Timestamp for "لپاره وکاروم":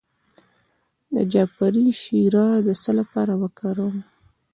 2.99-3.95